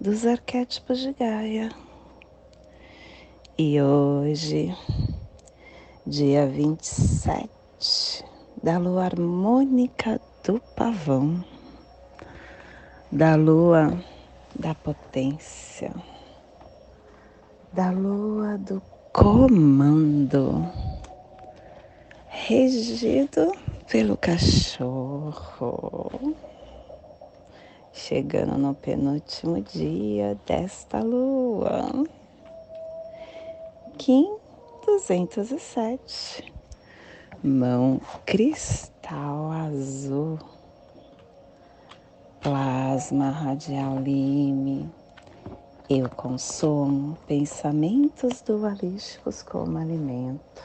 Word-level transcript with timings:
dos 0.00 0.24
arquétipos 0.24 0.98
de 1.00 1.12
Gaia. 1.12 1.70
E 3.58 3.82
hoje, 3.82 4.74
dia 6.06 6.46
27 6.46 8.24
da 8.62 8.78
lua 8.78 9.04
harmônica 9.04 10.18
do 10.42 10.58
pavão, 10.74 11.44
da 13.12 13.34
lua 13.34 14.02
da 14.58 14.74
potência, 14.74 15.92
da 17.74 17.90
lua 17.90 18.56
do 18.56 18.80
comando, 19.12 20.66
regido 22.26 23.52
pelo 23.86 24.16
cachorro 24.16 25.30
chegando 27.92 28.56
no 28.56 28.74
penúltimo 28.74 29.60
dia 29.60 30.38
desta 30.46 31.00
lua. 31.00 32.06
Kim 33.98 34.36
207, 34.86 36.52
mão 37.42 38.00
cristal 38.24 39.50
azul, 39.50 40.38
plasma 42.40 43.30
radial 43.30 43.98
lime. 43.98 44.90
Eu 45.88 46.08
consumo 46.08 47.18
pensamentos 47.26 48.40
dualísticos 48.42 49.42
como 49.42 49.76
alimento. 49.76 50.62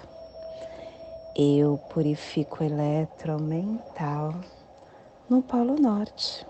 Eu 1.36 1.78
purifico 1.90 2.64
eletromental 2.64 4.36
no 5.28 5.42
Polo 5.42 5.76
Norte 5.76 6.46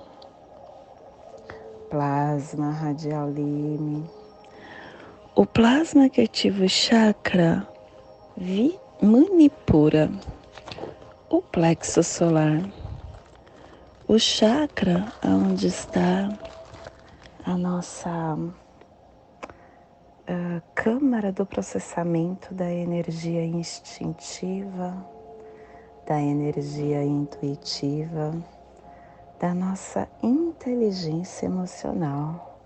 plasma 1.89 2.71
radial 2.71 3.29
lime. 3.29 4.09
O 5.35 5.45
plasma 5.45 6.09
que 6.09 6.21
ativa 6.21 6.65
o 6.65 6.69
chakra 6.69 7.67
vi 8.37 8.79
manipura, 9.01 10.09
o 11.29 11.41
plexo 11.41 12.01
solar, 12.03 12.63
o 14.07 14.17
chakra 14.17 15.11
onde 15.23 15.67
está 15.67 16.29
a 17.45 17.57
nossa 17.57 18.37
a 20.27 20.61
câmara 20.73 21.31
do 21.31 21.45
processamento 21.45 22.51
da 22.53 22.71
energia 22.71 23.45
instintiva, 23.45 25.05
da 26.07 26.19
energia 26.19 27.03
intuitiva 27.03 28.33
da 29.39 29.53
nossa 29.53 30.07
inteligência 30.23 31.45
emocional. 31.45 32.59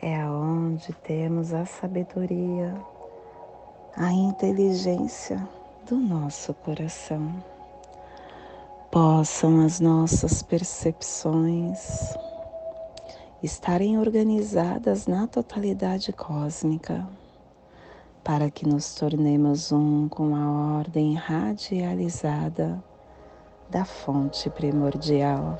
É 0.00 0.20
aonde 0.20 0.92
temos 1.02 1.54
a 1.54 1.64
sabedoria, 1.64 2.74
a 3.96 4.12
inteligência 4.12 5.48
do 5.86 5.96
nosso 5.96 6.52
coração. 6.52 7.42
Possam 8.90 9.64
as 9.64 9.80
nossas 9.80 10.42
percepções 10.42 12.14
estarem 13.42 13.98
organizadas 13.98 15.06
na 15.06 15.26
totalidade 15.26 16.12
cósmica, 16.12 17.06
para 18.22 18.50
que 18.50 18.66
nos 18.66 18.94
tornemos 18.94 19.72
um 19.72 20.08
com 20.08 20.34
a 20.34 20.78
ordem 20.78 21.14
radializada 21.14 22.82
da 23.70 23.84
fonte 23.84 24.50
primordial, 24.50 25.58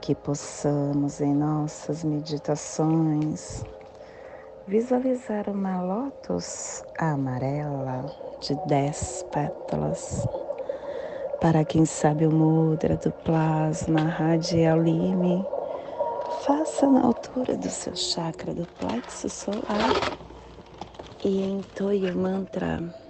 que 0.00 0.14
possamos 0.14 1.20
em 1.20 1.34
nossas 1.34 2.04
meditações 2.04 3.64
visualizar 4.66 5.48
uma 5.48 5.80
lótus 5.80 6.84
amarela 6.98 8.06
de 8.40 8.54
dez 8.66 9.24
pétalas. 9.32 10.26
Para 11.40 11.64
quem 11.64 11.84
sabe 11.84 12.26
o 12.26 12.32
mudra 12.32 12.96
do 12.96 13.12
plasma 13.12 14.00
radial 14.00 14.80
lime, 14.80 15.44
faça 16.44 16.88
na 16.88 17.02
altura 17.02 17.56
do 17.56 17.68
seu 17.68 17.94
chakra 17.94 18.54
do 18.54 18.66
plexo 18.78 19.28
solar 19.28 19.92
e 21.24 21.42
entoie 21.42 22.10
o 22.10 22.16
mantra 22.16 23.05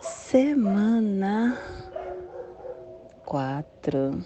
Semana 0.00 1.56
quatro. 3.24 4.24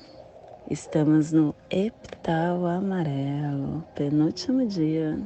Estamos 0.71 1.33
no 1.33 1.55
epital 1.69 2.65
amarelo, 2.65 3.85
penúltimo 3.95 4.67
dia, 4.67 5.21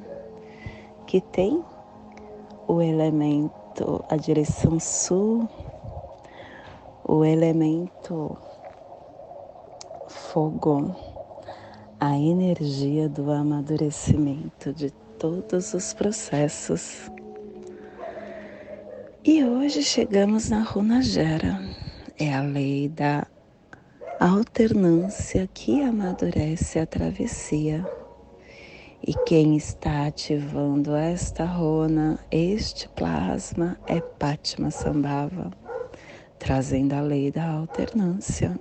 que 1.07 1.21
tem 1.21 1.63
o 2.67 2.83
elemento, 2.83 4.05
a 4.09 4.17
direção 4.17 4.81
sul, 4.81 5.49
o 7.05 7.25
elemento 7.25 8.37
fogo, 10.35 10.93
a 12.01 12.19
energia 12.19 13.09
do 13.09 13.31
amadurecimento 13.31 14.73
de 14.73 14.91
todos 15.17 15.73
os 15.75 15.95
processos. 15.95 17.09
E 19.23 19.45
hoje 19.45 19.85
chegamos 19.85 20.51
na 20.51 20.65
Runa 20.65 21.01
Gera, 21.03 21.61
é 22.19 22.35
a 22.35 22.43
lei 22.43 22.89
da 22.89 23.29
alternância 24.19 25.49
que 25.55 25.81
amadurece 25.81 26.81
a 26.81 26.87
travessia. 26.87 27.87
E 29.07 29.15
quem 29.27 29.57
está 29.57 30.09
ativando 30.09 30.97
esta 30.97 31.45
runa, 31.45 32.19
este 32.29 32.89
plasma, 32.89 33.79
é 33.87 34.01
Patma 34.01 34.73
Sambhava, 34.73 35.53
trazendo 36.41 36.95
a 36.95 37.01
lei 37.01 37.31
da 37.31 37.49
alternância 37.49 38.59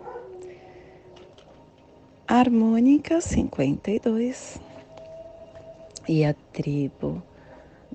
harmônica 2.36 3.22
52 3.22 4.60
e 6.10 6.26
a 6.26 6.34
tribo 6.52 7.22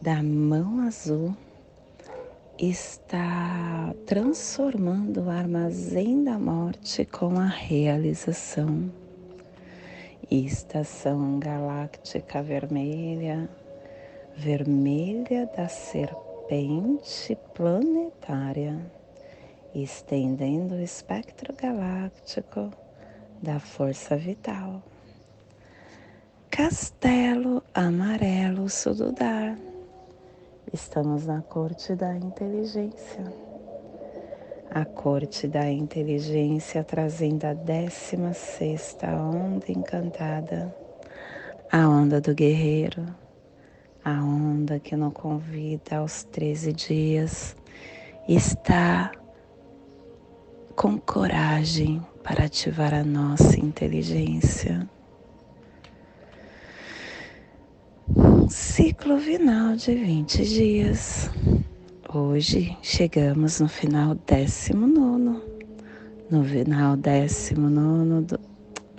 da 0.01 0.23
mão 0.23 0.87
azul 0.87 1.37
está 2.57 3.93
transformando 4.07 5.25
o 5.25 5.29
armazém 5.29 6.23
da 6.23 6.39
morte 6.39 7.05
com 7.05 7.37
a 7.41 7.49
realização. 7.49 8.89
Estação 10.31 11.41
galáctica 11.41 12.41
vermelha, 12.41 13.51
vermelha 14.37 15.51
da 15.57 15.67
serpente 15.67 17.37
planetária, 17.55 18.79
estendendo 19.75 20.77
o 20.77 20.81
espectro 20.81 21.53
galáctico 21.57 22.71
da 23.43 23.61
força 23.61 24.17
vital. 24.17 24.83
Castelo 26.51 27.63
Amarelo 27.73 28.69
Sududar. 28.69 29.57
Estamos 30.73 31.27
na 31.27 31.41
corte 31.43 31.95
da 31.95 32.17
inteligência. 32.17 33.25
A 34.71 34.85
corte 34.85 35.47
da 35.47 35.71
inteligência 35.71 36.85
trazendo 36.85 37.45
a 37.45 37.55
16 37.55 38.37
sexta 38.37 39.07
onda 39.09 39.71
encantada, 39.71 40.75
a 41.73 41.89
onda 41.89 42.21
do 42.21 42.35
guerreiro, 42.35 43.07
a 44.05 44.23
onda 44.23 44.79
que 44.79 44.95
nos 44.95 45.15
convida 45.15 45.97
aos 45.97 46.25
13 46.25 46.73
dias, 46.73 47.57
está 48.29 49.13
com 50.79 50.97
coragem 50.97 52.01
para 52.23 52.45
ativar 52.45 52.95
a 52.95 53.03
nossa 53.03 53.59
inteligência. 53.59 54.89
Ciclo 58.49 59.19
final 59.19 59.75
de 59.75 59.93
20 59.93 60.45
dias. 60.45 61.31
Hoje 62.15 62.79
chegamos 62.81 63.59
no 63.59 63.69
final 63.69 64.15
décimo 64.25 64.87
nono, 64.87 65.43
no 66.31 66.45
final 66.45 66.97
décimo 66.97 67.69
nono, 67.69 68.23
do, 68.23 68.39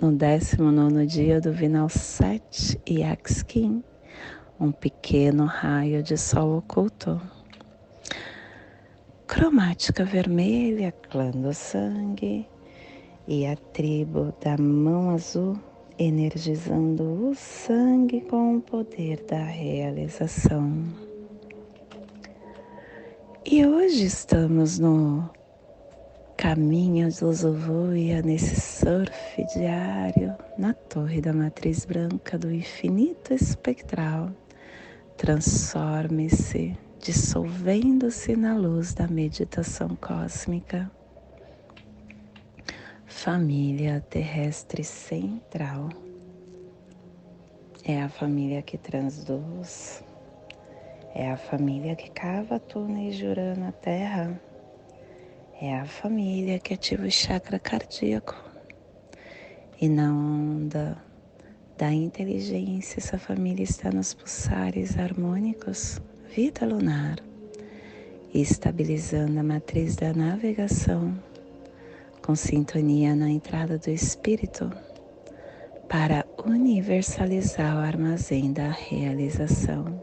no 0.02 0.12
décimo 0.12 0.70
nono 0.70 1.06
dia 1.06 1.40
do 1.40 1.50
Vinal 1.50 1.88
7 1.88 2.78
e 2.86 3.02
Axkin, 3.02 3.82
um 4.60 4.70
pequeno 4.70 5.46
raio 5.46 6.02
de 6.02 6.18
sol 6.18 6.58
oculto. 6.58 7.39
Cromática 9.30 10.04
vermelha, 10.04 10.90
clã 10.90 11.30
do 11.30 11.54
sangue 11.54 12.48
e 13.28 13.46
a 13.46 13.54
tribo 13.54 14.34
da 14.42 14.58
mão 14.58 15.10
azul 15.10 15.56
energizando 15.96 17.28
o 17.28 17.34
sangue 17.36 18.22
com 18.22 18.56
o 18.56 18.60
poder 18.60 19.24
da 19.28 19.44
realização. 19.44 20.82
E 23.46 23.64
hoje 23.64 24.06
estamos 24.06 24.80
no 24.80 25.30
caminho 26.36 27.08
do 27.08 27.32
Zovoia, 27.32 28.22
nesse 28.22 28.60
surf 28.60 29.44
diário 29.54 30.34
na 30.58 30.74
torre 30.74 31.20
da 31.20 31.32
matriz 31.32 31.84
branca 31.84 32.36
do 32.36 32.50
infinito 32.50 33.32
espectral. 33.32 34.32
Transforme-se, 35.16 36.76
dissolvendo-se 37.00 38.36
na 38.36 38.56
luz 38.56 38.94
da 38.94 39.08
meditação 39.08 39.96
cósmica. 39.96 40.90
Família 43.06 44.04
terrestre 44.08 44.84
central 44.84 45.88
é 47.84 48.02
a 48.02 48.08
família 48.08 48.62
que 48.62 48.78
transduz 48.78 50.04
é 51.12 51.28
a 51.28 51.36
família 51.36 51.96
que 51.96 52.08
cava 52.08 52.60
túneis 52.60 53.16
de 53.16 53.26
Urano 53.26 53.64
na 53.64 53.72
Terra. 53.72 54.40
É 55.60 55.74
a 55.74 55.84
família 55.84 56.58
que 56.60 56.72
ativa 56.72 57.04
o 57.04 57.10
chakra 57.10 57.58
cardíaco. 57.58 58.36
E 59.80 59.88
na 59.88 60.12
onda 60.12 61.02
da 61.76 61.92
inteligência, 61.92 63.00
essa 63.00 63.18
família 63.18 63.64
está 63.64 63.90
nos 63.90 64.14
pulsares 64.14 64.96
harmônicos, 64.96 66.00
vida 66.34 66.64
lunar, 66.64 67.18
estabilizando 68.32 69.38
a 69.40 69.42
matriz 69.42 69.96
da 69.96 70.12
navegação, 70.12 71.12
com 72.22 72.36
sintonia 72.36 73.16
na 73.16 73.28
entrada 73.28 73.76
do 73.76 73.90
espírito, 73.90 74.70
para 75.88 76.24
universalizar 76.46 77.76
o 77.76 77.80
armazém 77.80 78.52
da 78.52 78.70
realização. 78.70 80.00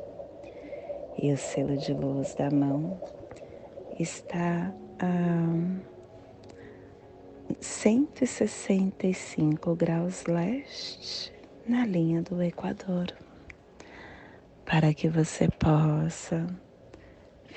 E 1.17 1.31
o 1.31 1.37
selo 1.37 1.77
de 1.77 1.93
luz 1.93 2.35
da 2.35 2.51
mão 2.51 3.01
está 3.97 4.73
a 4.99 5.47
165 7.61 9.75
graus 9.75 10.25
leste 10.25 11.33
na 11.65 11.85
linha 11.85 12.21
do 12.21 12.43
Equador, 12.43 13.13
para 14.69 14.93
que 14.93 15.07
você 15.07 15.47
possa 15.47 16.45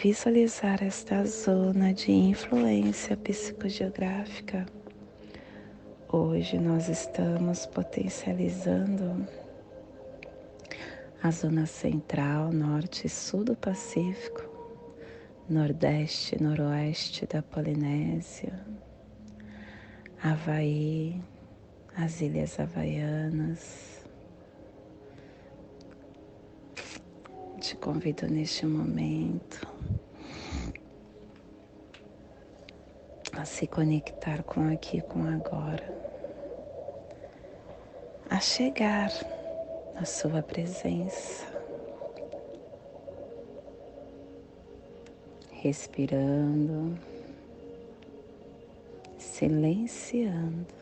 visualizar 0.00 0.80
esta 0.80 1.24
zona 1.24 1.92
de 1.92 2.12
influência 2.12 3.16
psicogeográfica. 3.16 4.64
Hoje 6.08 6.56
nós 6.56 6.88
estamos 6.88 7.66
potencializando 7.66 9.26
a 11.20 11.30
zona 11.32 11.66
central, 11.66 12.52
norte 12.52 13.08
e 13.08 13.10
sul 13.10 13.42
do 13.42 13.56
Pacífico, 13.56 14.48
nordeste 15.48 16.36
e 16.36 16.42
noroeste 16.42 17.26
da 17.26 17.42
Polinésia, 17.42 18.54
Havaí, 20.22 21.20
as 21.96 22.20
Ilhas 22.20 22.58
Havaianas. 22.60 23.79
Te 27.70 27.76
convido 27.76 28.26
neste 28.26 28.66
momento 28.66 29.64
a 33.32 33.44
se 33.44 33.68
conectar 33.68 34.42
com 34.42 34.68
aqui, 34.72 35.00
com 35.00 35.22
agora, 35.22 35.88
a 38.28 38.40
chegar 38.40 39.12
a 39.94 40.04
Sua 40.04 40.42
presença. 40.42 41.46
Respirando, 45.52 46.98
silenciando. 49.16 50.79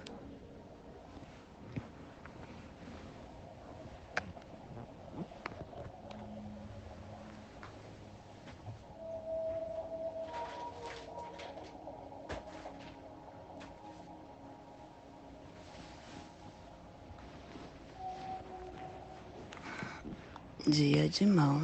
De 21.09 21.25
mão. 21.25 21.61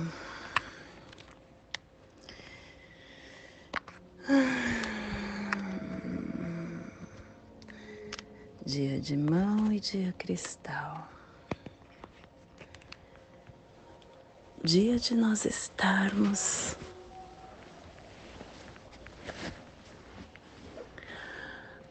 Dia 8.64 8.98
de 9.00 9.16
mão 9.16 9.70
e 9.70 9.78
dia 9.78 10.12
cristal. 10.16 11.08
Dia 14.62 14.98
de 14.98 15.14
nós 15.14 15.44
estarmos 15.44 16.76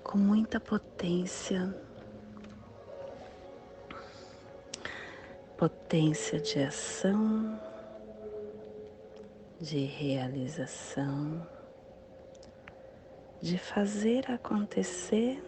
com 0.03 0.17
muita 0.17 0.59
potência 0.59 1.75
potência 5.57 6.39
de 6.39 6.59
ação, 6.59 7.59
de 9.59 9.85
realização, 9.85 11.45
de 13.41 13.57
fazer 13.57 14.29
acontecer, 14.31 15.43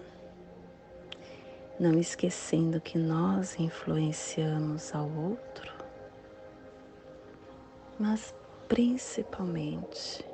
não 1.80 2.00
esquecendo 2.00 2.80
que 2.80 2.98
nós 2.98 3.60
influenciamos 3.60 4.94
ao 4.94 5.10
outro, 5.10 5.74
mas 8.00 8.34
principalmente 8.68 10.26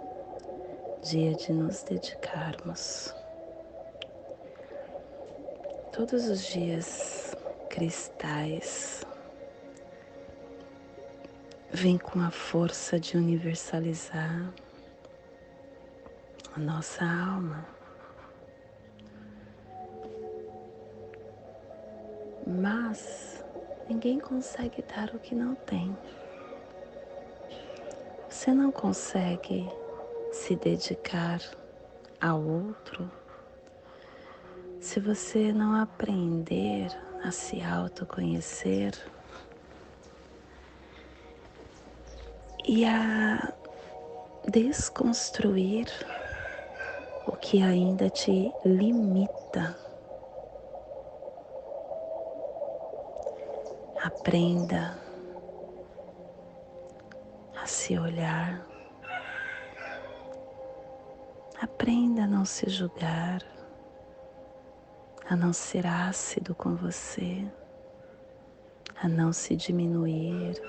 dia 1.01 1.33
de 1.33 1.51
nos 1.51 1.81
dedicarmos. 1.83 3.15
Todos 5.91 6.29
os 6.29 6.45
dias 6.45 7.35
cristais 7.69 9.03
vem 11.73 11.97
com 11.97 12.19
a 12.19 12.29
força 12.29 12.99
de 12.99 13.15
universalizar 13.15 14.51
a 16.53 16.59
nossa 16.59 17.05
alma. 17.05 17.65
Mas 22.45 23.41
ninguém 23.87 24.19
consegue 24.19 24.83
dar 24.83 25.15
o 25.15 25.19
que 25.19 25.33
não 25.33 25.55
tem. 25.55 25.95
Você 28.29 28.53
não 28.53 28.71
consegue 28.71 29.69
se 30.31 30.55
dedicar 30.57 31.39
ao 32.19 32.41
outro 32.41 33.09
se 34.79 34.99
você 34.99 35.53
não 35.53 35.79
aprender 35.79 36.87
a 37.23 37.31
se 37.31 37.61
autoconhecer 37.61 38.91
e 42.65 42.85
a 42.85 43.53
desconstruir 44.47 45.87
o 47.25 47.31
que 47.33 47.61
ainda 47.61 48.09
te 48.09 48.53
limita. 48.63 49.77
Aprenda 54.03 54.97
a 57.55 57.65
se 57.65 57.97
olhar. 57.97 58.67
Aprenda 61.61 62.23
a 62.23 62.27
não 62.27 62.43
se 62.43 62.67
julgar, 62.69 63.41
a 65.29 65.35
não 65.35 65.53
ser 65.53 65.85
ácido 65.85 66.55
com 66.55 66.75
você, 66.75 67.45
a 68.99 69.07
não 69.07 69.31
se 69.31 69.55
diminuir 69.55 70.59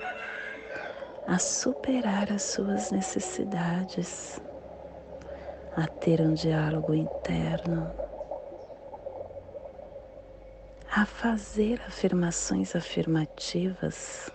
a 1.27 1.39
superar 1.39 2.31
as 2.31 2.43
suas 2.43 2.91
necessidades, 2.91 4.41
a 5.75 5.87
ter 5.87 6.21
um 6.21 6.33
diálogo 6.33 6.93
interno, 6.93 7.91
a 10.91 11.05
fazer 11.05 11.81
afirmações 11.87 12.75
afirmativas, 12.75 14.29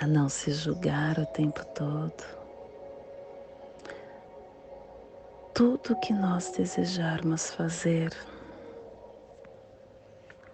a 0.00 0.06
não 0.06 0.28
se 0.28 0.52
julgar 0.52 1.18
o 1.18 1.26
tempo 1.26 1.64
todo. 1.66 2.38
tudo 5.58 5.96
que 5.96 6.12
nós 6.12 6.52
desejarmos 6.52 7.50
fazer 7.50 8.16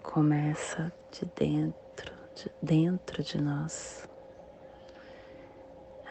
começa 0.02 0.90
de 1.12 1.26
dentro, 1.36 2.10
de 2.34 2.50
dentro 2.62 3.22
de 3.22 3.38
nós. 3.38 4.08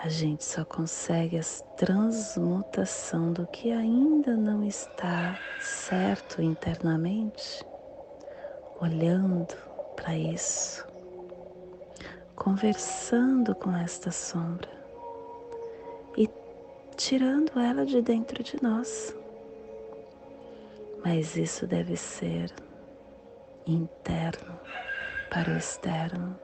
A 0.04 0.10
gente 0.10 0.44
só 0.44 0.66
consegue 0.66 1.38
a 1.38 1.44
transmutação 1.78 3.32
do 3.32 3.48
que 3.48 3.72
ainda 3.72 4.36
não 4.36 4.62
está 4.62 5.40
certo 5.62 6.42
internamente, 6.42 7.66
olhando 8.82 9.56
para 9.96 10.14
isso, 10.18 10.86
conversando 12.36 13.56
com 13.56 13.74
esta 13.78 14.12
sombra 14.12 14.70
e 16.18 16.30
tirando 16.98 17.58
ela 17.58 17.86
de 17.86 18.02
dentro 18.02 18.44
de 18.44 18.62
nós. 18.62 19.16
Mas 21.02 21.38
isso 21.38 21.66
deve 21.66 21.96
ser 21.96 22.52
interno 23.66 24.60
para 25.30 25.54
o 25.54 25.58
externo, 25.58 26.38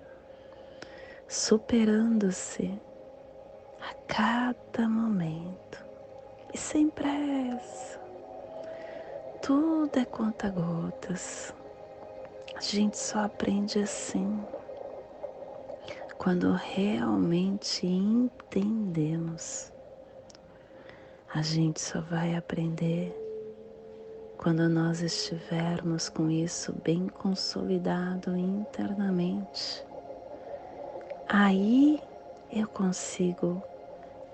superando-se 1.27 2.79
a 3.89 3.93
cada 4.07 4.87
momento 4.87 5.85
e 6.53 6.57
sem 6.57 6.89
pressa. 6.89 7.99
Tudo 9.41 9.97
é 9.97 10.05
conta-gotas. 10.05 11.53
A 12.55 12.61
gente 12.61 12.97
só 12.97 13.25
aprende 13.25 13.79
assim 13.79 14.43
quando 16.17 16.51
realmente 16.53 17.87
entendemos 17.87 19.71
a 21.31 21.43
gente 21.43 21.79
só 21.79 22.01
vai 22.01 22.35
aprender 22.35 23.15
quando 24.35 24.67
nós 24.67 25.01
estivermos 25.01 26.09
com 26.09 26.27
isso 26.27 26.73
bem 26.83 27.07
consolidado 27.07 28.35
internamente. 28.35 29.85
Aí 31.27 32.01
eu 32.51 32.67
consigo 32.67 33.61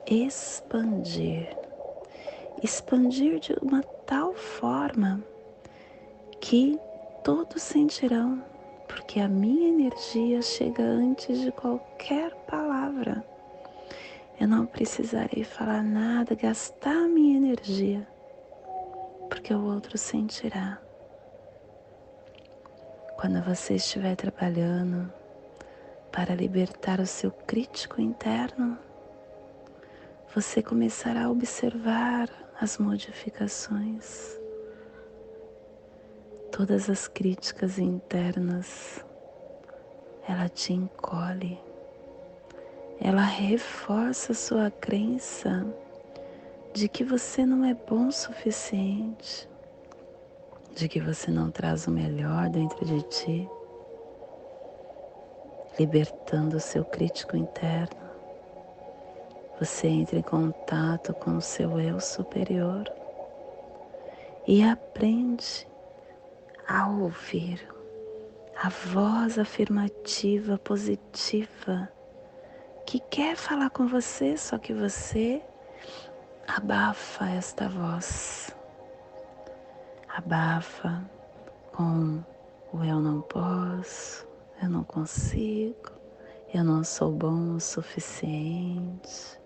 expandir, 0.07 1.57
expandir 2.61 3.39
de 3.39 3.53
uma 3.61 3.81
tal 4.05 4.35
forma 4.35 5.23
que 6.39 6.79
todos 7.23 7.63
sentirão, 7.63 8.43
porque 8.87 9.19
a 9.19 9.27
minha 9.27 9.69
energia 9.69 10.43
chega 10.43 10.83
antes 10.83 11.39
de 11.41 11.51
qualquer 11.51 12.35
palavra. 12.45 13.25
Eu 14.39 14.47
não 14.47 14.67
precisarei 14.67 15.43
falar 15.43 15.81
nada, 15.81 16.35
gastar 16.35 17.07
minha 17.07 17.37
energia, 17.37 18.07
porque 19.27 19.53
o 19.55 19.65
outro 19.65 19.97
sentirá. 19.97 20.79
Quando 23.17 23.41
você 23.43 23.75
estiver 23.75 24.15
trabalhando 24.15 25.11
para 26.11 26.35
libertar 26.35 26.99
o 26.99 27.07
seu 27.07 27.31
crítico 27.31 27.99
interno, 27.99 28.77
você 30.35 30.61
começará 30.61 31.25
a 31.25 31.31
observar 31.31 32.29
as 32.61 32.77
modificações. 32.77 34.39
Todas 36.51 36.89
as 36.89 37.07
críticas 37.07 37.79
internas, 37.79 39.03
ela 40.27 40.49
te 40.49 40.73
encolhe 40.73 41.59
ela 42.99 43.21
reforça 43.21 44.33
sua 44.33 44.71
crença 44.71 45.65
de 46.73 46.87
que 46.87 47.03
você 47.03 47.45
não 47.45 47.65
é 47.65 47.73
bom 47.73 48.07
o 48.07 48.11
suficiente, 48.11 49.49
de 50.73 50.87
que 50.87 50.99
você 50.99 51.29
não 51.29 51.51
traz 51.51 51.87
o 51.87 51.91
melhor 51.91 52.49
dentro 52.49 52.85
de 52.85 53.01
ti, 53.03 53.49
libertando 55.77 56.57
o 56.57 56.59
seu 56.59 56.85
crítico 56.85 57.35
interno. 57.35 58.04
Você 59.57 59.87
entra 59.87 60.19
em 60.19 60.21
contato 60.21 61.13
com 61.13 61.37
o 61.37 61.41
seu 61.41 61.79
eu 61.79 61.97
superior 62.01 62.91
e 64.45 64.61
aprende 64.61 65.65
a 66.67 66.89
ouvir 66.89 67.65
a 68.61 68.67
voz 68.67 69.39
afirmativa 69.39 70.57
positiva 70.57 71.89
que 72.85 72.99
quer 72.99 73.37
falar 73.37 73.69
com 73.69 73.87
você, 73.87 74.35
só 74.35 74.57
que 74.57 74.73
você 74.73 75.41
abafa 76.45 77.25
esta 77.29 77.69
voz. 77.69 78.53
Abafa 80.09 81.01
com 81.71 82.21
o 82.73 82.83
eu 82.83 82.99
não 82.99 83.21
posso, 83.21 84.27
eu 84.61 84.69
não 84.69 84.83
consigo, 84.83 85.91
eu 86.53 86.63
não 86.63 86.83
sou 86.83 87.11
bom 87.11 87.55
o 87.55 87.59
suficiente. 87.61 89.44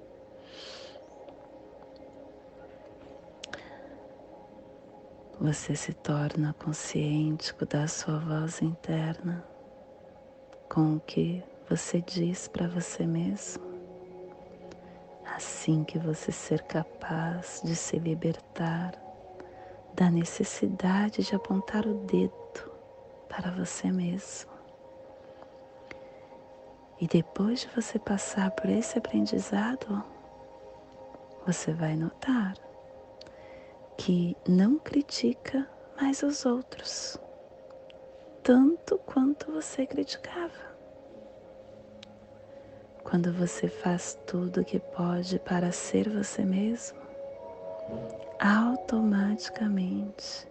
Você 5.42 5.74
se 5.74 5.94
torna 5.94 6.54
consciente 6.54 7.56
da 7.66 7.88
sua 7.88 8.20
voz 8.20 8.62
interna, 8.62 9.42
com 10.68 10.98
o 10.98 11.00
que 11.00 11.42
você 11.70 12.02
diz 12.02 12.50
para 12.50 12.68
você 12.68 13.08
mesmo, 13.08 13.64
assim 15.38 15.86
que 15.86 15.98
você 15.98 16.30
ser 16.30 16.62
capaz 16.64 17.62
de 17.64 17.74
se 17.74 17.98
libertar 17.98 19.02
da 19.94 20.12
necessidade 20.12 21.24
de 21.24 21.34
apontar 21.34 21.88
o 21.88 21.94
dedo 22.06 22.70
para 23.30 23.50
você 23.52 23.90
mesmo. 23.90 24.52
E 27.00 27.08
depois 27.08 27.62
de 27.62 27.70
você 27.74 27.98
passar 27.98 28.52
por 28.52 28.70
esse 28.70 28.98
aprendizado, 28.98 30.04
você 31.48 31.72
vai 31.72 31.96
notar 31.96 32.56
que 34.00 34.36
não 34.48 34.80
critica 34.80 35.68
mais 36.02 36.24
os 36.24 36.46
outros, 36.46 37.20
tanto 38.42 38.98
quanto 39.00 39.52
você 39.52 39.86
criticava 39.86 40.70
quando 43.04 43.34
você 43.34 43.68
faz 43.68 44.18
tudo 44.26 44.62
o 44.62 44.64
que 44.64 44.80
pode 44.80 45.38
para 45.40 45.74
ser 45.74 46.08
você 46.08 46.46
mesmo, 46.46 46.98
automaticamente 48.40 50.48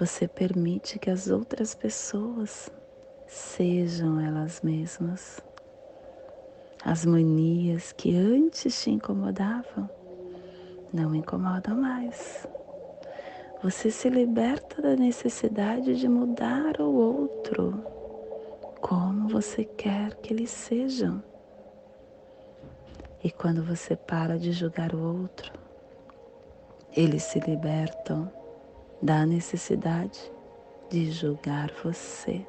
você 0.00 0.26
permite 0.26 0.98
que 0.98 1.10
as 1.10 1.28
outras 1.28 1.74
pessoas 1.74 2.70
sejam 3.26 4.18
elas 4.18 4.62
mesmas. 4.62 5.38
As 6.82 7.04
manias 7.04 7.92
que 7.92 8.16
antes 8.16 8.82
te 8.82 8.90
incomodavam 8.90 9.97
não 10.92 11.14
incomodam 11.14 11.76
mais. 11.76 12.46
Você 13.62 13.90
se 13.90 14.08
liberta 14.08 14.80
da 14.80 14.94
necessidade 14.94 15.98
de 15.98 16.08
mudar 16.08 16.80
o 16.80 16.92
outro 16.92 17.84
como 18.80 19.28
você 19.28 19.64
quer 19.64 20.14
que 20.16 20.32
eles 20.32 20.50
sejam. 20.50 21.22
E 23.22 23.30
quando 23.30 23.64
você 23.64 23.96
para 23.96 24.38
de 24.38 24.52
julgar 24.52 24.94
o 24.94 25.22
outro, 25.22 25.52
eles 26.96 27.24
se 27.24 27.40
libertam 27.40 28.30
da 29.02 29.26
necessidade 29.26 30.32
de 30.88 31.10
julgar 31.10 31.70
você. 31.82 32.46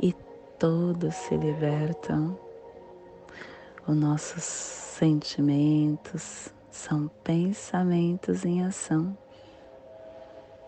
E 0.00 0.14
todos 0.58 1.14
se 1.14 1.36
libertam. 1.36 2.38
Os 3.86 3.96
nossos 3.96 4.42
sentimentos 4.42 6.52
são 6.72 7.08
pensamentos 7.22 8.46
em 8.46 8.64
ação. 8.64 9.16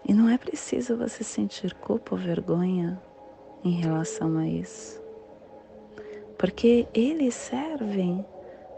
E 0.04 0.12
não 0.12 0.28
é 0.28 0.36
preciso 0.36 0.98
você 0.98 1.24
sentir 1.24 1.72
culpa 1.74 2.14
ou 2.14 2.20
vergonha 2.20 3.00
em 3.64 3.80
relação 3.80 4.36
a 4.36 4.46
isso, 4.46 5.00
porque 6.38 6.86
eles 6.92 7.34
servem 7.34 8.24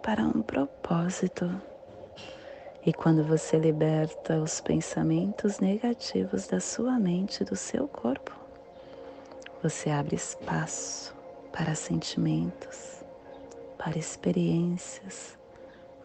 para 0.05 0.23
um 0.23 0.41
propósito. 0.41 1.51
E 2.87 2.93
quando 2.93 3.25
você 3.25 3.59
liberta 3.59 4.41
os 4.41 4.61
pensamentos 4.61 5.59
negativos 5.59 6.47
da 6.47 6.61
sua 6.61 6.97
mente 6.97 7.41
e 7.41 7.45
do 7.45 7.57
seu 7.57 7.89
corpo, 7.89 8.33
você 9.61 9.91
abre 9.91 10.15
espaço 10.15 11.13
para 11.51 11.75
sentimentos, 11.75 13.05
para 13.77 13.99
experiências 13.99 15.37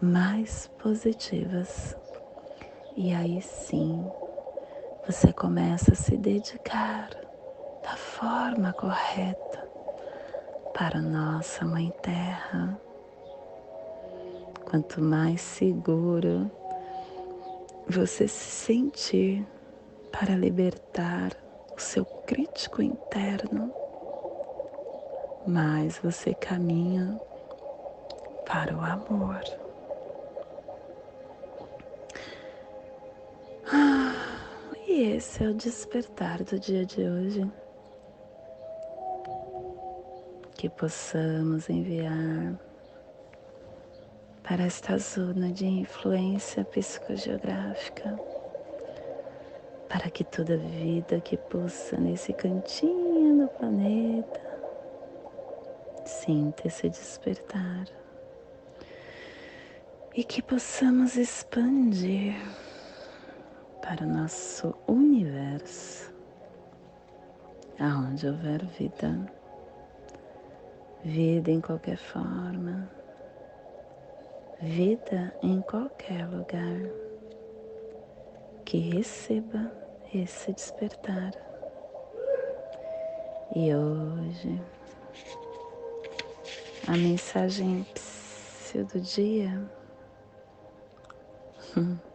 mais 0.01 0.67
positivas. 0.79 1.95
E 2.95 3.13
aí 3.13 3.41
sim, 3.41 4.03
você 5.05 5.31
começa 5.31 5.93
a 5.93 5.95
se 5.95 6.17
dedicar 6.17 7.09
da 7.83 7.95
forma 7.95 8.73
correta 8.73 9.69
para 10.73 10.99
nossa 10.99 11.63
Mãe 11.65 11.93
Terra. 12.01 12.79
Quanto 14.65 15.01
mais 15.01 15.41
seguro 15.41 16.49
você 17.87 18.27
se 18.27 18.51
sentir 18.51 19.45
para 20.11 20.35
libertar 20.35 21.31
o 21.75 21.79
seu 21.79 22.05
crítico 22.05 22.81
interno, 22.81 23.71
mais 25.45 25.97
você 25.99 26.33
caminha 26.33 27.19
para 28.45 28.75
o 28.75 28.81
amor. 28.81 29.41
E 34.91 35.15
esse 35.15 35.41
é 35.41 35.47
o 35.47 35.53
despertar 35.53 36.43
do 36.43 36.59
dia 36.59 36.85
de 36.85 37.01
hoje. 37.01 37.49
Que 40.57 40.69
possamos 40.69 41.69
enviar 41.69 42.59
para 44.43 44.65
esta 44.65 44.97
zona 44.97 45.49
de 45.49 45.65
influência 45.65 46.65
psicogeográfica, 46.65 48.19
para 49.87 50.09
que 50.09 50.25
toda 50.25 50.57
vida 50.57 51.21
que 51.21 51.37
pulsa 51.37 51.97
nesse 51.97 52.33
cantinho 52.33 53.43
do 53.43 53.47
planeta 53.47 54.41
sinta 56.05 56.67
esse 56.67 56.89
despertar 56.89 57.85
e 60.13 60.23
que 60.25 60.41
possamos 60.41 61.15
expandir 61.15 62.35
para 63.81 64.05
o 64.05 64.07
nosso 64.07 64.75
universo, 64.87 66.13
aonde 67.79 68.27
houver 68.27 68.63
vida, 68.77 69.19
vida 71.03 71.51
em 71.51 71.59
qualquer 71.59 71.97
forma, 71.97 72.89
vida 74.61 75.33
em 75.41 75.61
qualquer 75.61 76.27
lugar, 76.27 76.79
que 78.65 78.77
receba 78.77 79.71
esse 80.13 80.53
despertar. 80.53 81.33
E 83.55 83.73
hoje, 83.75 84.61
a 86.87 86.91
mensagem 86.91 87.85
do 88.73 89.01
dia 89.01 89.69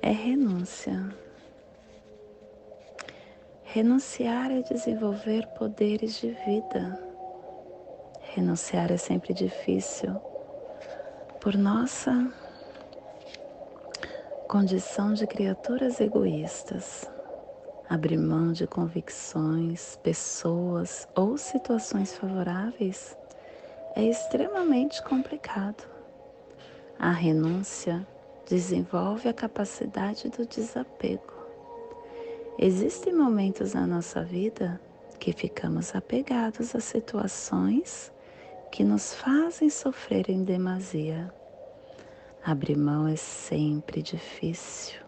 é 0.00 0.10
renúncia. 0.10 1.14
Renunciar 3.64 4.50
é 4.50 4.62
desenvolver 4.62 5.46
poderes 5.58 6.20
de 6.20 6.30
vida. 6.46 6.98
Renunciar 8.34 8.90
é 8.90 8.96
sempre 8.96 9.34
difícil 9.34 10.14
por 11.40 11.56
nossa 11.56 12.32
condição 14.48 15.12
de 15.14 15.26
criaturas 15.26 16.00
egoístas. 16.00 17.10
Abrir 17.88 18.18
mão 18.18 18.52
de 18.52 18.66
convicções, 18.66 19.96
pessoas 20.02 21.08
ou 21.14 21.36
situações 21.36 22.14
favoráveis 22.14 23.16
é 23.94 24.04
extremamente 24.04 25.02
complicado. 25.02 25.84
A 26.98 27.10
renúncia 27.10 28.06
desenvolve 28.52 29.30
a 29.30 29.32
capacidade 29.32 30.28
do 30.28 30.44
desapego. 30.44 31.32
Existem 32.58 33.14
momentos 33.14 33.72
na 33.72 33.86
nossa 33.86 34.22
vida 34.22 34.78
que 35.18 35.32
ficamos 35.32 35.94
apegados 35.94 36.76
a 36.76 36.80
situações 36.80 38.12
que 38.70 38.84
nos 38.84 39.14
fazem 39.14 39.70
sofrer 39.70 40.28
em 40.28 40.44
demasia. 40.44 41.32
Abrir 42.44 42.76
mão 42.76 43.08
é 43.08 43.16
sempre 43.16 44.02
difícil, 44.02 45.00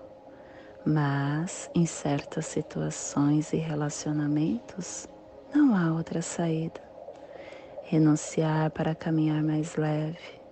mas 0.86 1.68
em 1.74 1.84
certas 1.84 2.46
situações 2.46 3.52
e 3.52 3.58
relacionamentos 3.58 5.06
não 5.54 5.76
há 5.76 5.92
outra 5.92 6.22
saída. 6.22 6.80
Renunciar 7.82 8.70
para 8.70 8.94
caminhar 8.94 9.42
mais 9.42 9.76
leve 9.76 10.43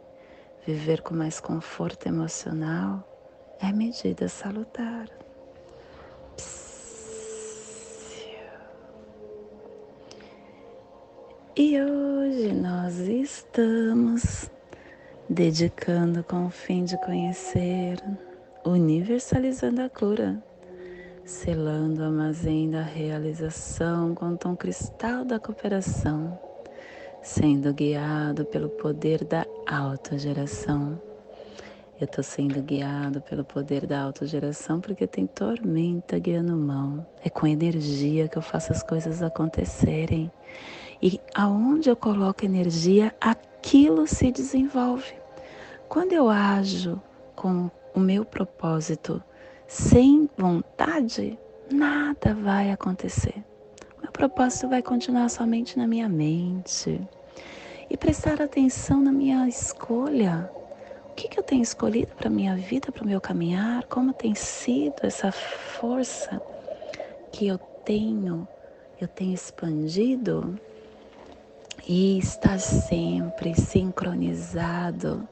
Viver 0.64 1.02
com 1.02 1.12
mais 1.12 1.40
conforto 1.40 2.06
emocional 2.06 3.02
é 3.60 3.72
medida 3.72 4.28
salutar. 4.28 5.08
E 11.56 11.80
hoje 11.80 12.52
nós 12.52 12.96
estamos 12.98 14.48
dedicando 15.28 16.22
com 16.22 16.46
o 16.46 16.50
fim 16.50 16.84
de 16.84 16.96
conhecer, 16.98 17.96
universalizando 18.64 19.82
a 19.82 19.88
cura, 19.88 20.40
selando 21.24 22.02
o 22.02 22.04
armazém 22.04 22.70
da 22.70 22.82
realização 22.82 24.14
com 24.14 24.30
o 24.30 24.36
tom 24.36 24.54
cristal 24.54 25.24
da 25.24 25.40
cooperação 25.40 26.38
sendo 27.22 27.72
guiado 27.72 28.44
pelo 28.44 28.68
poder 28.68 29.24
da 29.24 29.46
autogeração. 29.76 31.00
Eu 32.00 32.04
estou 32.04 32.24
sendo 32.24 32.60
guiado 32.62 33.20
pelo 33.20 33.44
poder 33.44 33.86
da 33.86 34.02
autogeração 34.02 34.80
porque 34.80 35.06
tem 35.06 35.26
tormenta 35.26 36.18
guiando 36.18 36.56
mão. 36.56 37.06
É 37.24 37.30
com 37.30 37.46
energia 37.46 38.28
que 38.28 38.36
eu 38.36 38.42
faço 38.42 38.72
as 38.72 38.82
coisas 38.82 39.22
acontecerem. 39.22 40.30
E 41.00 41.20
aonde 41.34 41.88
eu 41.88 41.96
coloco 41.96 42.44
energia, 42.44 43.14
aquilo 43.20 44.06
se 44.06 44.32
desenvolve. 44.32 45.14
Quando 45.88 46.12
eu 46.12 46.28
ajo 46.28 47.00
com 47.36 47.70
o 47.94 48.00
meu 48.00 48.24
propósito 48.24 49.22
sem 49.66 50.28
vontade, 50.36 51.38
nada 51.70 52.34
vai 52.34 52.70
acontecer 52.70 53.44
propósito 54.12 54.68
vai 54.68 54.82
continuar 54.82 55.28
somente 55.30 55.78
na 55.78 55.86
minha 55.86 56.08
mente. 56.08 57.00
E 57.90 57.96
prestar 57.96 58.40
atenção 58.40 59.00
na 59.00 59.12
minha 59.12 59.48
escolha. 59.48 60.50
O 61.10 61.14
que, 61.14 61.28
que 61.28 61.38
eu 61.38 61.42
tenho 61.42 61.62
escolhido 61.62 62.14
para 62.16 62.30
minha 62.30 62.56
vida, 62.56 62.90
para 62.90 63.04
o 63.04 63.06
meu 63.06 63.20
caminhar? 63.20 63.84
Como 63.84 64.12
tem 64.12 64.34
sido 64.34 64.94
essa 65.02 65.30
força 65.30 66.40
que 67.30 67.46
eu 67.46 67.58
tenho, 67.84 68.48
eu 69.00 69.06
tenho 69.06 69.34
expandido? 69.34 70.58
E 71.86 72.18
estar 72.18 72.58
sempre 72.58 73.54
sincronizado 73.54 75.28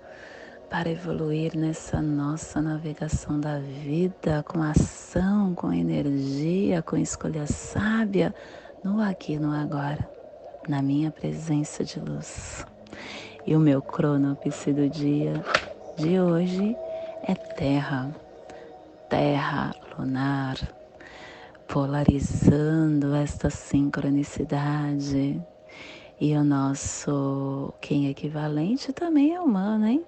para 0.69 0.91
evoluir 0.91 1.57
nessa 1.57 2.01
nossa 2.03 2.61
navegação 2.61 3.41
da 3.41 3.59
vida 3.59 4.45
com 4.45 4.63
ação, 4.63 5.55
com 5.55 5.73
energia, 5.73 6.83
com 6.83 6.97
escolha 6.97 7.47
sábia, 7.47 8.35
no 8.85 9.01
aqui 9.01 9.39
no 9.39 9.53
agora, 9.53 10.09
na 10.69 10.83
minha 10.83 11.11
presença 11.11 11.85
de 11.85 11.99
luz. 12.01 12.65
E 13.47 13.57
o 13.57 13.61
meu 13.61 13.81
cronopse 13.81 14.73
do 14.73 14.89
dia 14.89 15.45
de 15.97 16.21
hoje 16.21 16.77
é 17.23 17.35
Terra, 17.35 18.15
Terra 19.09 19.75
lunar, 19.99 20.57
polarizando 21.67 23.15
esta 23.15 23.51
sincronicidade. 23.51 25.41
E 26.21 26.37
o 26.37 26.45
nosso 26.45 27.73
quem 27.81 28.07
é 28.07 28.11
equivalente 28.11 28.93
também 28.93 29.35
é 29.35 29.41
humano, 29.41 29.87
hein? 29.87 30.05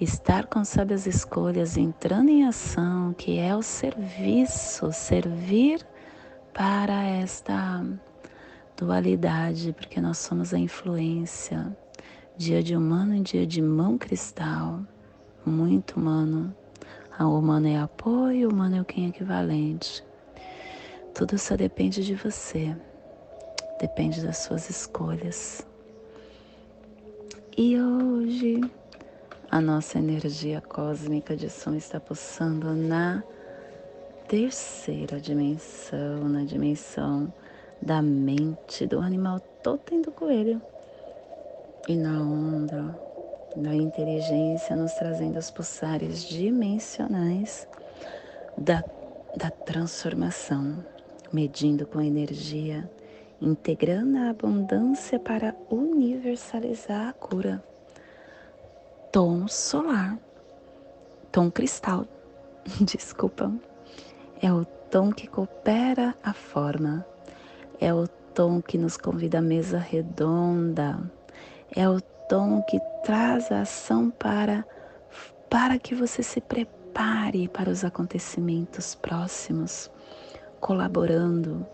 Estar 0.00 0.46
com 0.46 0.62
sábias 0.64 1.06
escolhas, 1.06 1.76
entrando 1.76 2.28
em 2.28 2.44
ação, 2.44 3.14
que 3.14 3.38
é 3.38 3.56
o 3.56 3.62
serviço, 3.62 4.92
servir 4.92 5.80
para 6.52 7.02
esta 7.02 7.82
dualidade, 8.76 9.72
porque 9.72 10.00
nós 10.00 10.18
somos 10.18 10.52
a 10.52 10.58
influência. 10.58 11.76
Dia 12.36 12.62
de 12.62 12.76
humano 12.76 13.14
e 13.16 13.20
dia 13.20 13.46
de 13.46 13.62
mão 13.62 13.96
cristal, 13.96 14.80
muito 15.44 15.96
humano. 15.98 16.54
A 17.18 17.26
humano 17.26 17.66
é 17.66 17.78
apoio, 17.78 18.48
o 18.48 18.52
humano 18.52 18.76
é 18.76 18.80
o 18.80 18.84
quem 18.84 19.08
equivalente. 19.08 20.04
Tudo 21.14 21.38
só 21.38 21.56
depende 21.56 22.04
de 22.04 22.14
você, 22.14 22.76
depende 23.80 24.20
das 24.20 24.36
suas 24.38 24.68
escolhas. 24.68 25.66
E 27.56 27.80
hoje 27.80 28.60
a 29.50 29.62
nossa 29.62 29.98
energia 29.98 30.60
cósmica 30.60 31.34
de 31.34 31.48
som 31.48 31.74
está 31.74 31.98
pulsando 31.98 32.74
na 32.74 33.22
terceira 34.28 35.18
dimensão, 35.18 36.28
na 36.28 36.44
dimensão 36.44 37.32
da 37.86 38.02
mente 38.02 38.84
do 38.84 38.98
animal 38.98 39.38
totem 39.62 40.02
do 40.02 40.10
coelho. 40.10 40.60
E 41.86 41.94
na 41.94 42.20
onda 42.20 42.98
da 43.54 43.72
inteligência, 43.72 44.74
nos 44.74 44.92
trazendo 44.94 45.38
os 45.38 45.52
pulsares 45.52 46.24
dimensionais 46.24 47.68
da, 48.58 48.82
da 49.36 49.50
transformação, 49.52 50.84
medindo 51.32 51.86
com 51.86 52.00
energia, 52.00 52.90
integrando 53.40 54.18
a 54.18 54.30
abundância 54.30 55.20
para 55.20 55.54
universalizar 55.70 57.10
a 57.10 57.12
cura. 57.12 57.62
Tom 59.12 59.46
solar, 59.46 60.18
tom 61.30 61.52
cristal, 61.52 62.04
desculpa, 62.82 63.52
é 64.42 64.52
o 64.52 64.64
tom 64.90 65.12
que 65.12 65.28
coopera 65.28 66.16
a 66.20 66.32
forma, 66.32 67.06
é 67.80 67.92
o 67.92 68.06
tom 68.34 68.60
que 68.60 68.78
nos 68.78 68.96
convida 68.96 69.38
à 69.38 69.42
mesa 69.42 69.78
redonda, 69.78 70.98
é 71.74 71.88
o 71.88 72.00
tom 72.28 72.62
que 72.62 72.78
traz 73.04 73.50
a 73.50 73.62
ação 73.62 74.10
para, 74.10 74.64
para 75.48 75.78
que 75.78 75.94
você 75.94 76.22
se 76.22 76.40
prepare 76.40 77.48
para 77.48 77.70
os 77.70 77.84
acontecimentos 77.84 78.94
próximos, 78.94 79.90
colaborando, 80.60 81.66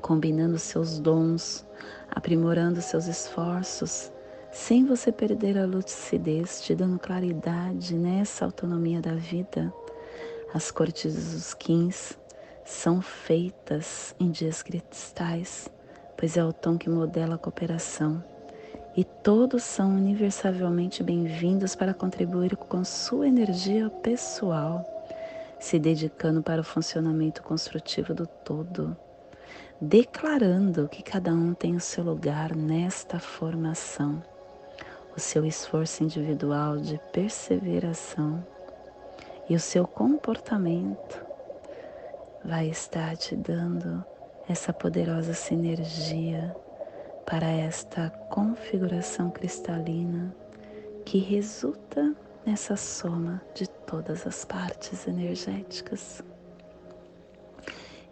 combinando 0.00 0.58
seus 0.58 0.98
dons, 0.98 1.66
aprimorando 2.10 2.80
seus 2.80 3.06
esforços, 3.06 4.12
sem 4.52 4.86
você 4.86 5.12
perder 5.12 5.58
a 5.58 5.66
lucidez, 5.66 6.62
te 6.62 6.74
dando 6.74 6.98
claridade 6.98 7.94
nessa 7.94 8.44
autonomia 8.44 9.00
da 9.00 9.14
vida. 9.14 9.72
As 10.54 10.70
cortes 10.70 11.32
dos 11.32 11.52
quins 11.54 12.16
são 12.66 13.00
feitas 13.00 14.12
em 14.18 14.28
dias 14.28 14.60
cristais, 14.60 15.70
pois 16.18 16.36
é 16.36 16.44
o 16.44 16.52
tom 16.52 16.76
que 16.76 16.90
modela 16.90 17.36
a 17.36 17.38
cooperação. 17.38 18.22
E 18.96 19.04
todos 19.04 19.62
são 19.62 19.94
universalmente 19.94 21.00
bem-vindos 21.00 21.76
para 21.76 21.94
contribuir 21.94 22.56
com 22.56 22.84
sua 22.84 23.28
energia 23.28 23.88
pessoal, 23.88 24.84
se 25.60 25.78
dedicando 25.78 26.42
para 26.42 26.60
o 26.60 26.64
funcionamento 26.64 27.40
construtivo 27.40 28.12
do 28.12 28.26
todo, 28.26 28.96
declarando 29.80 30.88
que 30.88 31.04
cada 31.04 31.32
um 31.32 31.54
tem 31.54 31.76
o 31.76 31.80
seu 31.80 32.02
lugar 32.02 32.56
nesta 32.56 33.20
formação, 33.20 34.20
o 35.16 35.20
seu 35.20 35.46
esforço 35.46 36.02
individual 36.02 36.78
de 36.78 37.00
perseveração 37.12 38.44
e 39.48 39.54
o 39.54 39.60
seu 39.60 39.86
comportamento 39.86 41.25
vai 42.46 42.68
estar 42.68 43.16
te 43.16 43.34
dando 43.34 44.04
essa 44.48 44.72
poderosa 44.72 45.34
sinergia 45.34 46.54
para 47.26 47.46
esta 47.46 48.08
configuração 48.30 49.30
cristalina 49.30 50.32
que 51.04 51.18
resulta 51.18 52.14
nessa 52.46 52.76
soma 52.76 53.42
de 53.52 53.68
todas 53.68 54.24
as 54.26 54.44
partes 54.44 55.08
energéticas. 55.08 56.22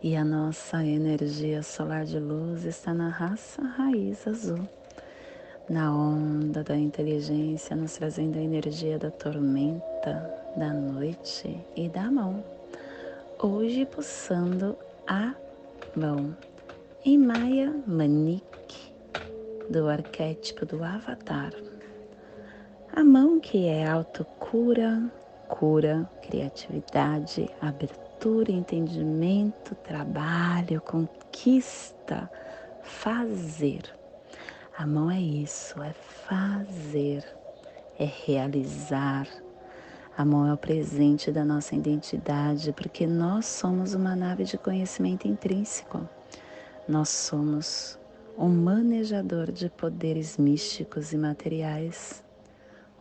E 0.02 0.16
a 0.16 0.24
nossa 0.24 0.84
energia 0.84 1.62
solar 1.62 2.04
de 2.04 2.18
luz 2.18 2.64
está 2.64 2.92
na 2.92 3.08
raça 3.08 3.62
raiz 3.62 4.26
azul, 4.26 4.68
na 5.70 5.96
onda 5.96 6.64
da 6.64 6.76
inteligência, 6.76 7.76
nos 7.76 7.96
trazendo 7.96 8.36
a 8.36 8.42
energia 8.42 8.98
da 8.98 9.12
tormenta, 9.12 10.28
da 10.56 10.72
noite 10.74 11.64
e 11.76 11.88
da 11.88 12.10
mão. 12.10 12.53
Hoje 13.46 13.84
pulsando 13.84 14.74
a 15.06 15.34
mão 15.94 16.34
em 17.04 17.18
Maya 17.18 17.74
Manik 17.86 18.94
do 19.68 19.86
arquétipo 19.86 20.64
do 20.64 20.82
Avatar. 20.82 21.52
A 22.90 23.04
mão 23.04 23.38
que 23.38 23.66
é 23.66 23.86
autocura, 23.86 25.12
cura, 25.46 26.10
criatividade, 26.22 27.50
abertura, 27.60 28.50
entendimento, 28.50 29.74
trabalho, 29.74 30.80
conquista, 30.80 32.30
fazer. 32.82 33.82
A 34.74 34.86
mão 34.86 35.10
é 35.10 35.20
isso, 35.20 35.82
é 35.82 35.92
fazer, 35.92 37.22
é 37.98 38.06
realizar. 38.06 39.43
A 40.16 40.24
mão 40.24 40.46
é 40.46 40.52
o 40.52 40.56
presente 40.56 41.32
da 41.32 41.44
nossa 41.44 41.74
identidade, 41.74 42.72
porque 42.72 43.04
nós 43.04 43.46
somos 43.46 43.94
uma 43.94 44.14
nave 44.14 44.44
de 44.44 44.56
conhecimento 44.56 45.26
intrínseco. 45.26 46.08
Nós 46.86 47.08
somos 47.08 47.98
um 48.38 48.48
manejador 48.48 49.50
de 49.50 49.68
poderes 49.68 50.38
místicos 50.38 51.12
e 51.12 51.18
materiais, 51.18 52.22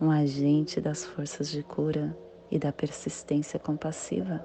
um 0.02 0.10
agente 0.10 0.82
das 0.82 1.06
forças 1.06 1.52
de 1.52 1.62
cura 1.62 2.18
e 2.50 2.58
da 2.58 2.74
persistência 2.74 3.60
compassiva. 3.60 4.44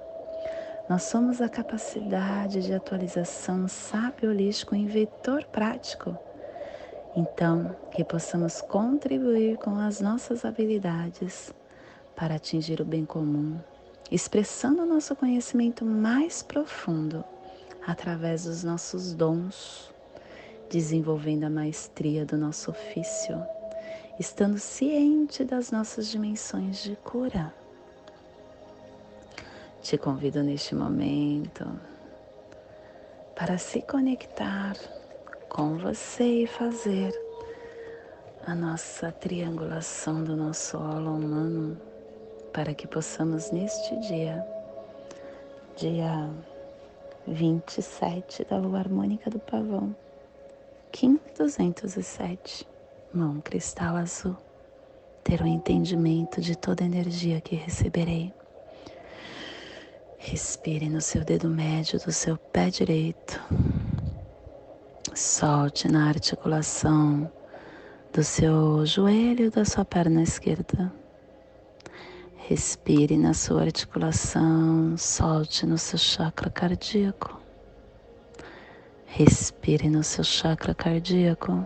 Nós 0.87 1.03
somos 1.03 1.41
a 1.41 1.49
capacidade 1.49 2.61
de 2.61 2.71
atualização 2.71 3.67
sábio 3.67 4.29
holístico 4.29 4.75
em 4.75 4.85
vetor 4.85 5.43
prático. 5.45 6.15
Então, 7.15 7.75
que 7.89 8.03
possamos 8.03 8.61
contribuir 8.61 9.57
com 9.57 9.75
as 9.75 9.99
nossas 9.99 10.45
habilidades 10.45 11.51
para 12.19 12.35
atingir 12.35 12.81
o 12.81 12.85
bem 12.85 13.05
comum, 13.05 13.57
expressando 14.11 14.85
nosso 14.85 15.15
conhecimento 15.15 15.85
mais 15.85 16.43
profundo 16.43 17.23
através 17.87 18.43
dos 18.43 18.61
nossos 18.61 19.13
dons 19.13 19.89
desenvolvendo 20.69 21.45
a 21.45 21.49
maestria 21.49 22.25
do 22.25 22.37
nosso 22.37 22.71
ofício, 22.71 23.41
estando 24.19 24.59
ciente 24.59 25.45
das 25.45 25.71
nossas 25.71 26.09
dimensões 26.09 26.83
de 26.83 26.97
cura. 26.97 27.53
Te 29.81 29.97
convido 29.97 30.43
neste 30.43 30.75
momento 30.75 31.65
para 33.33 33.57
se 33.57 33.81
conectar 33.81 34.75
com 35.47 35.77
você 35.77 36.43
e 36.43 36.47
fazer 36.47 37.13
a 38.45 38.53
nossa 38.53 39.09
triangulação 39.09 40.21
do 40.21 40.35
nosso 40.35 40.77
holo 40.77 41.15
humano 41.15 41.88
para 42.53 42.73
que 42.73 42.87
possamos 42.87 43.51
neste 43.51 43.95
dia, 43.99 44.45
dia 45.75 46.29
27 47.27 48.45
da 48.45 48.57
lua 48.57 48.79
harmônica 48.79 49.29
do 49.29 49.39
pavão, 49.39 49.95
Kim 50.91 51.19
207, 51.37 52.67
mão 53.13 53.39
cristal 53.41 53.95
azul, 53.95 54.35
ter 55.23 55.41
o 55.41 55.43
um 55.43 55.47
entendimento 55.47 56.41
de 56.41 56.57
toda 56.57 56.83
a 56.83 56.87
energia 56.87 57.39
que 57.39 57.55
receberei. 57.55 58.33
Respire 60.17 60.89
no 60.89 60.99
seu 60.99 61.23
dedo 61.23 61.47
médio 61.49 61.99
do 61.99 62.11
seu 62.11 62.37
pé 62.37 62.69
direito. 62.69 63.39
Solte 65.15 65.87
na 65.87 66.09
articulação 66.09 67.31
do 68.11 68.23
seu 68.23 68.85
joelho 68.85 69.51
da 69.51 69.63
sua 69.63 69.85
perna 69.85 70.23
esquerda. 70.23 70.91
Respire 72.49 73.15
na 73.15 73.31
sua 73.35 73.61
articulação, 73.61 74.97
solte 74.97 75.67
no 75.67 75.77
seu 75.77 75.99
chakra 75.99 76.49
cardíaco. 76.49 77.39
Respire 79.05 79.87
no 79.87 80.03
seu 80.03 80.23
chakra 80.23 80.73
cardíaco. 80.73 81.63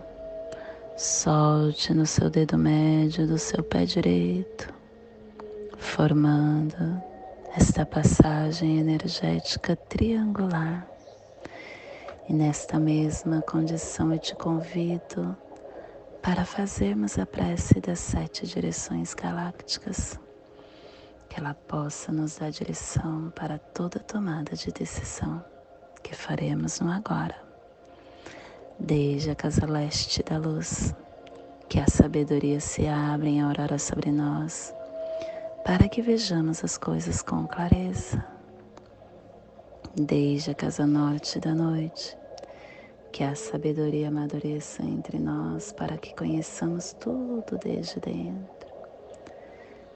Solte 0.94 1.94
no 1.94 2.04
seu 2.04 2.28
dedo 2.28 2.58
médio 2.58 3.26
do 3.26 3.38
seu 3.38 3.64
pé 3.64 3.86
direito, 3.86 4.74
formando 5.78 7.02
esta 7.56 7.86
passagem 7.86 8.78
energética 8.78 9.74
triangular. 9.88 10.86
E 12.28 12.34
nesta 12.34 12.78
mesma 12.78 13.40
condição 13.40 14.12
eu 14.12 14.18
te 14.18 14.34
convido 14.34 15.34
para 16.20 16.44
fazermos 16.44 17.18
a 17.18 17.24
prece 17.24 17.80
das 17.80 18.00
sete 18.00 18.46
direções 18.46 19.14
galácticas, 19.14 20.20
que 21.34 21.40
ela 21.40 21.54
possa 21.54 22.12
nos 22.12 22.38
dar 22.38 22.50
direção 22.52 23.32
para 23.34 23.58
toda 23.58 23.98
tomada 23.98 24.54
de 24.54 24.70
decisão 24.70 25.44
que 26.00 26.14
faremos 26.14 26.78
no 26.78 26.88
agora. 26.92 27.34
Desde 28.78 29.32
a 29.32 29.34
casa 29.34 29.66
leste 29.66 30.22
da 30.22 30.38
luz, 30.38 30.94
que 31.68 31.80
a 31.80 31.88
sabedoria 31.88 32.60
se 32.60 32.86
abra 32.86 33.28
em 33.28 33.40
aurora 33.40 33.80
sobre 33.80 34.12
nós, 34.12 34.72
para 35.64 35.88
que 35.88 36.00
vejamos 36.00 36.62
as 36.62 36.78
coisas 36.78 37.20
com 37.20 37.48
clareza. 37.48 38.24
Desde 39.96 40.52
a 40.52 40.54
casa 40.54 40.86
norte 40.86 41.40
da 41.40 41.52
noite, 41.52 42.16
que 43.10 43.24
a 43.24 43.34
sabedoria 43.34 44.06
amadureça 44.06 44.84
entre 44.84 45.18
nós, 45.18 45.72
para 45.72 45.98
que 45.98 46.14
conheçamos 46.14 46.92
tudo 46.92 47.58
desde 47.58 47.98
dentro. 47.98 48.53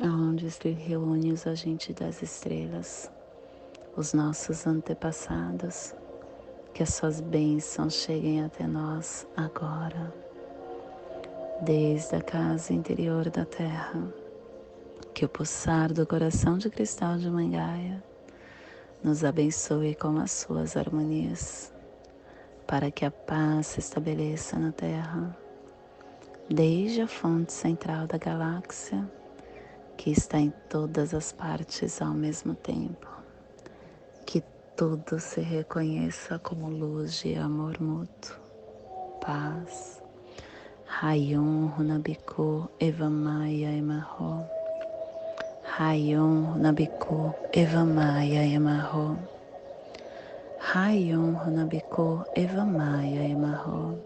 onde 0.00 0.50
se 0.50 0.70
reúne 0.70 1.32
os 1.32 1.46
agentes 1.46 1.94
das 1.94 2.22
estrelas, 2.22 3.10
os 3.96 4.12
nossos 4.12 4.66
antepassados, 4.66 5.94
que 6.72 6.82
as 6.82 6.94
suas 6.94 7.20
bênçãos 7.20 7.94
cheguem 7.94 8.44
até 8.44 8.66
nós 8.66 9.26
agora, 9.36 10.14
desde 11.62 12.14
a 12.14 12.20
casa 12.20 12.72
interior 12.72 13.28
da 13.30 13.44
terra, 13.44 14.14
que 15.12 15.24
o 15.24 15.28
pulsar 15.28 15.92
do 15.92 16.06
coração 16.06 16.58
de 16.58 16.70
cristal 16.70 17.18
de 17.18 17.28
Mangaia 17.28 18.02
nos 19.02 19.24
abençoe 19.24 19.96
com 19.96 20.16
as 20.18 20.30
suas 20.30 20.76
harmonias, 20.76 21.72
para 22.68 22.90
que 22.90 23.04
a 23.04 23.10
paz 23.10 23.68
se 23.68 23.80
estabeleça 23.80 24.56
na 24.58 24.70
terra, 24.70 25.36
desde 26.48 27.00
a 27.00 27.08
fonte 27.08 27.52
central 27.52 28.06
da 28.06 28.16
galáxia, 28.16 29.17
que 29.98 30.10
está 30.10 30.38
em 30.38 30.50
todas 30.70 31.12
as 31.12 31.30
partes 31.32 32.00
ao 32.00 32.14
mesmo 32.14 32.54
tempo 32.54 33.18
tudo 34.78 35.18
se 35.18 35.40
reconheça 35.40 36.38
como 36.38 36.70
luz 36.70 37.20
de 37.20 37.34
amor 37.34 37.80
mútuo, 37.80 38.36
paz. 39.20 40.00
Rayon 40.86 41.66
Runabiku 41.76 42.70
Evamaya 42.78 43.72
Emarro. 43.72 44.46
Rayon 45.76 46.52
Runabiku 46.52 47.34
Evamaya 47.52 48.46
Emarro. 48.46 49.18
Rayon 50.60 51.34
Runabiku 51.34 52.24
Evamaya 52.36 53.24
Emarro. 53.28 53.98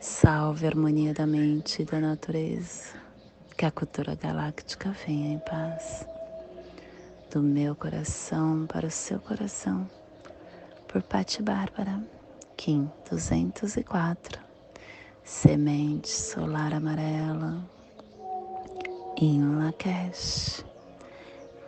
Salve 0.00 0.66
a 0.66 0.70
harmonia 0.70 1.14
da 1.14 1.24
mente 1.24 1.82
e 1.82 1.84
da 1.84 2.00
natureza. 2.00 3.07
Que 3.58 3.66
a 3.66 3.72
cultura 3.72 4.14
galáctica 4.14 4.94
venha 5.04 5.34
em 5.34 5.38
paz 5.40 6.06
do 7.28 7.42
meu 7.42 7.74
coração 7.74 8.68
para 8.68 8.86
o 8.86 8.90
seu 8.90 9.18
coração, 9.18 9.90
por 10.86 11.02
Pati 11.02 11.42
Bárbara, 11.42 12.00
Kim 12.56 12.88
204, 13.10 14.40
Semente 15.24 16.08
Solar 16.08 16.72
Amarela, 16.72 17.68
em 19.16 19.42
Lakesh. 19.56 20.64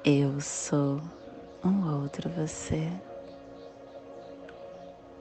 Eu 0.04 0.40
sou 0.40 1.00
um 1.64 2.02
outro 2.02 2.30
você. 2.30 2.88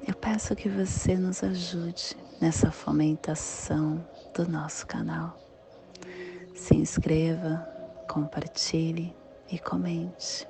Eu 0.08 0.13
peço 0.13 0.55
que 0.55 0.69
você 0.69 1.17
nos 1.17 1.43
ajude 1.43 2.15
nessa 2.39 2.69
fomentação 2.69 4.05
do 4.36 4.47
nosso 4.47 4.86
canal. 4.86 5.49
Se 6.60 6.76
inscreva, 6.76 7.65
compartilhe 8.06 9.15
e 9.50 9.58
comente. 9.58 10.45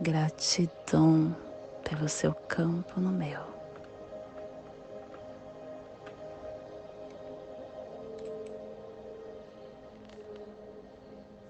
Gratidão 0.00 1.36
pelo 1.82 2.08
seu 2.08 2.32
campo 2.32 3.00
no 3.00 3.10
meu. 3.10 3.55